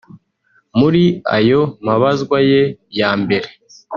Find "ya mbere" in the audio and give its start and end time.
2.97-3.49